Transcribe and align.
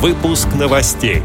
Выпуск 0.00 0.48
новостей. 0.54 1.22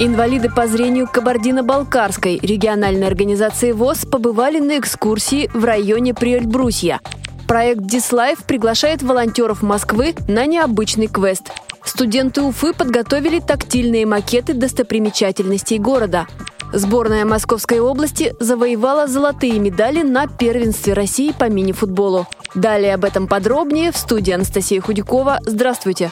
Инвалиды 0.00 0.48
по 0.48 0.66
зрению 0.66 1.06
Кабардино-Балкарской 1.06 2.38
региональной 2.38 3.06
организации 3.06 3.72
ВОЗ 3.72 4.06
побывали 4.06 4.58
на 4.58 4.78
экскурсии 4.78 5.50
в 5.52 5.62
районе 5.62 6.14
Приэльбрусья. 6.14 7.00
Проект 7.46 7.82
«Дислайф» 7.82 8.44
приглашает 8.44 9.02
волонтеров 9.02 9.60
Москвы 9.60 10.14
на 10.26 10.46
необычный 10.46 11.08
квест. 11.08 11.50
Студенты 11.84 12.40
Уфы 12.40 12.72
подготовили 12.72 13.40
тактильные 13.40 14.06
макеты 14.06 14.54
достопримечательностей 14.54 15.76
города. 15.76 16.26
Сборная 16.72 17.24
Московской 17.24 17.80
области 17.80 18.36
завоевала 18.40 19.06
золотые 19.06 19.58
медали 19.58 20.02
на 20.02 20.26
первенстве 20.26 20.92
России 20.92 21.32
по 21.32 21.48
мини-футболу. 21.48 22.26
Далее 22.54 22.94
об 22.94 23.04
этом 23.04 23.26
подробнее 23.26 23.92
в 23.92 23.96
студии 23.96 24.32
Анастасия 24.32 24.80
Худякова. 24.80 25.38
Здравствуйте! 25.44 26.10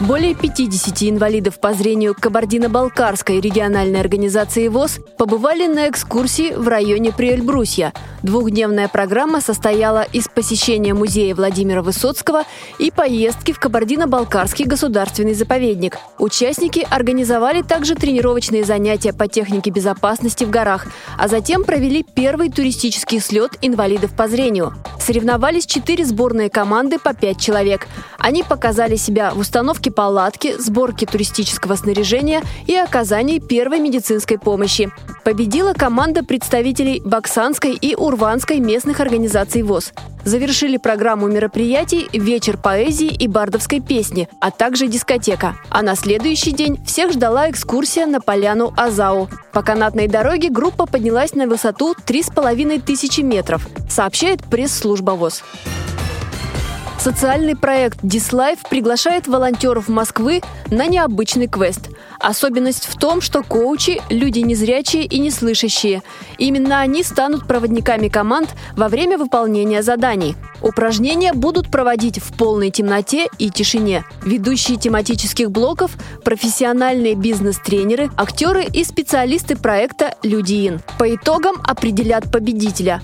Более 0.00 0.34
50 0.34 1.02
инвалидов 1.02 1.60
по 1.60 1.74
зрению 1.74 2.16
Кабардино-Балкарской 2.18 3.40
региональной 3.40 4.00
организации 4.00 4.66
ВОЗ 4.68 4.98
побывали 5.16 5.66
на 5.66 5.88
экскурсии 5.88 6.54
в 6.54 6.66
районе 6.66 7.12
Приэльбрусья. 7.12 7.92
Двухдневная 8.22 8.88
программа 8.88 9.40
состояла 9.40 10.02
из 10.02 10.28
посещения 10.28 10.94
музея 10.94 11.34
Владимира 11.34 11.82
Высоцкого 11.82 12.44
и 12.78 12.90
поездки 12.90 13.52
в 13.52 13.60
Кабардино-Балкарский 13.60 14.64
государственный 14.64 15.34
заповедник. 15.34 15.98
Участники 16.18 16.86
организовали 16.88 17.62
также 17.62 17.94
тренировочные 17.94 18.64
занятия 18.64 19.12
по 19.12 19.28
технике 19.28 19.70
безопасности 19.70 20.44
в 20.44 20.50
горах, 20.50 20.86
а 21.18 21.28
затем 21.28 21.64
провели 21.64 22.04
первый 22.14 22.50
туристический 22.50 23.20
слет 23.20 23.52
инвалидов 23.60 24.12
по 24.16 24.26
зрению. 24.26 24.72
Соревновались 25.00 25.66
четыре 25.66 26.04
сборные 26.04 26.48
команды 26.48 26.98
по 26.98 27.12
пять 27.12 27.40
человек. 27.40 27.88
Они 28.18 28.44
показали 28.44 28.94
себя 28.94 29.32
в 29.32 29.38
установке 29.38 29.81
палатки, 29.90 30.54
сборке 30.58 31.06
туристического 31.06 31.76
снаряжения 31.76 32.42
и 32.66 32.74
оказании 32.76 33.38
первой 33.38 33.80
медицинской 33.80 34.38
помощи. 34.38 34.90
Победила 35.24 35.72
команда 35.72 36.24
представителей 36.24 37.00
Баксанской 37.04 37.72
и 37.74 37.94
Урванской 37.94 38.58
местных 38.60 39.00
организаций 39.00 39.62
ВОЗ. 39.62 39.92
Завершили 40.24 40.76
программу 40.76 41.26
мероприятий 41.28 42.08
«Вечер 42.12 42.56
поэзии 42.56 43.08
и 43.08 43.26
бардовской 43.26 43.80
песни», 43.80 44.28
а 44.40 44.50
также 44.50 44.86
дискотека. 44.86 45.56
А 45.68 45.82
на 45.82 45.96
следующий 45.96 46.52
день 46.52 46.78
всех 46.84 47.12
ждала 47.12 47.50
экскурсия 47.50 48.06
на 48.06 48.20
поляну 48.20 48.72
Азау. 48.76 49.28
По 49.52 49.62
канатной 49.62 50.06
дороге 50.06 50.48
группа 50.48 50.86
поднялась 50.86 51.34
на 51.34 51.46
высоту 51.46 51.94
3,5 52.06 52.82
тысячи 52.82 53.20
метров, 53.20 53.66
сообщает 53.88 54.44
пресс-служба 54.44 55.12
ВОЗ. 55.12 55.42
Социальный 57.02 57.56
проект 57.56 57.98
«Дислайф» 58.04 58.60
приглашает 58.70 59.26
волонтеров 59.26 59.88
Москвы 59.88 60.40
на 60.70 60.86
необычный 60.86 61.48
квест. 61.48 61.88
Особенность 62.20 62.86
в 62.86 62.96
том, 62.96 63.20
что 63.20 63.42
коучи– 63.42 64.00
люди 64.08 64.38
незрячие 64.38 65.06
и 65.06 65.18
неслышащие. 65.18 66.04
Именно 66.38 66.78
они 66.78 67.02
станут 67.02 67.48
проводниками 67.48 68.06
команд 68.06 68.50
во 68.76 68.86
время 68.86 69.18
выполнения 69.18 69.82
заданий. 69.82 70.36
Упражнения 70.62 71.32
будут 71.32 71.72
проводить 71.72 72.22
в 72.22 72.32
полной 72.34 72.70
темноте 72.70 73.26
и 73.36 73.50
тишине. 73.50 74.04
Ведущие 74.22 74.76
тематических 74.76 75.50
блоков– 75.50 75.96
профессиональные 76.24 77.16
бизнес-тренеры, 77.16 78.12
актеры 78.16 78.62
и 78.62 78.84
специалисты 78.84 79.56
проекта 79.56 80.14
«Люди 80.22 80.68
Ин». 80.68 80.80
По 81.00 81.12
итогам 81.12 81.56
определят 81.66 82.30
победителя. 82.30 83.02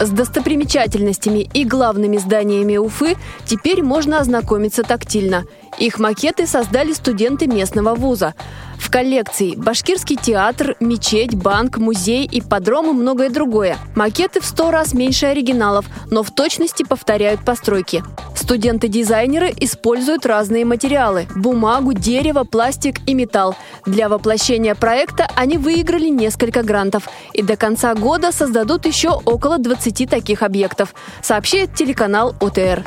С 0.00 0.10
достопримечательностями 0.10 1.48
и 1.52 1.64
главными 1.64 2.18
зданиями 2.18 2.76
Уфы 2.76 3.16
теперь 3.44 3.82
можно 3.82 4.20
ознакомиться 4.20 4.84
тактильно. 4.84 5.44
Их 5.78 5.98
макеты 5.98 6.46
создали 6.46 6.92
студенты 6.92 7.46
местного 7.46 7.94
вуза. 7.94 8.34
В 8.78 8.90
коллекции 8.90 9.54
башкирский 9.54 10.16
театр, 10.16 10.76
мечеть, 10.80 11.34
банк, 11.34 11.78
музей, 11.78 12.28
ипподром 12.30 12.90
и 12.90 12.92
многое 12.92 13.30
другое. 13.30 13.76
Макеты 13.94 14.40
в 14.40 14.44
сто 14.44 14.70
раз 14.70 14.94
меньше 14.94 15.26
оригиналов, 15.26 15.84
но 16.10 16.22
в 16.22 16.30
точности 16.30 16.84
повторяют 16.84 17.44
постройки. 17.44 18.02
Студенты-дизайнеры 18.34 19.52
используют 19.60 20.24
разные 20.24 20.64
материалы– 20.64 21.26
бумагу, 21.36 21.92
дерево, 21.92 22.44
пластик 22.44 22.96
и 23.06 23.14
металл. 23.14 23.54
Для 23.84 24.08
воплощения 24.08 24.74
проекта 24.74 25.28
они 25.36 25.58
выиграли 25.58 26.08
несколько 26.08 26.62
грантов 26.62 27.08
и 27.34 27.42
до 27.42 27.56
конца 27.56 27.94
года 27.94 28.32
создадут 28.32 28.86
еще 28.86 29.10
около 29.10 29.58
20 29.58 30.08
таких 30.08 30.42
объектов, 30.42 30.94
сообщает 31.20 31.74
телеканал 31.74 32.34
ОТР. 32.40 32.84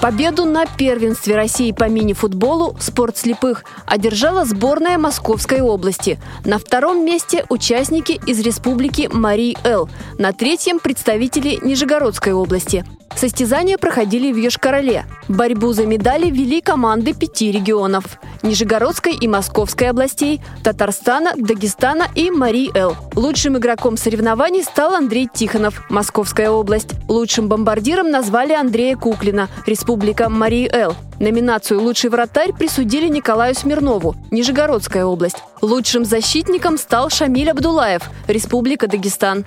Победу 0.00 0.44
на 0.44 0.66
первенстве 0.66 1.34
России 1.34 1.72
по 1.72 1.88
мини-футболу 1.88 2.76
«Спорт 2.78 3.16
слепых» 3.16 3.64
одержала 3.86 4.44
сборная 4.44 4.98
Московской 4.98 5.62
области. 5.62 6.18
На 6.44 6.58
втором 6.58 7.04
месте 7.04 7.44
участники 7.48 8.20
из 8.26 8.40
республики 8.40 9.08
Марий 9.10 9.56
Эл. 9.64 9.88
На 10.18 10.32
третьем– 10.32 10.78
представители 10.80 11.58
Нижегородской 11.62 12.34
области. 12.34 12.84
Состязания 13.14 13.78
проходили 13.78 14.32
в 14.32 14.36
Йошкар-Оле. 14.36 15.04
Борьбу 15.28 15.72
за 15.72 15.86
медали 15.86 16.30
вели 16.30 16.60
команды 16.60 17.14
пяти 17.14 17.52
регионов– 17.52 18.18
Нижегородской 18.46 19.14
и 19.14 19.28
Московской 19.28 19.88
областей, 19.90 20.40
Татарстана, 20.62 21.32
Дагестана 21.36 22.06
и 22.14 22.30
Марий-Эл. 22.30 22.96
Лучшим 23.14 23.58
игроком 23.58 23.96
соревнований 23.96 24.62
стал 24.62 24.94
Андрей 24.94 25.28
Тихонов, 25.32 25.82
Московская 25.90 26.50
область. 26.50 26.90
Лучшим 27.08 27.48
бомбардиром 27.48 28.10
назвали 28.10 28.52
Андрея 28.52 28.96
Куклина, 28.96 29.48
Республика 29.66 30.28
Марий-Эл. 30.28 30.94
Номинацию 31.18 31.80
«Лучший 31.80 32.10
вратарь» 32.10 32.52
присудили 32.52 33.08
Николаю 33.08 33.54
Смирнову, 33.54 34.14
Нижегородская 34.30 35.04
область. 35.04 35.38
Лучшим 35.62 36.04
защитником 36.04 36.76
стал 36.76 37.08
Шамиль 37.08 37.50
Абдулаев, 37.50 38.02
Республика 38.28 38.86
Дагестан. 38.86 39.46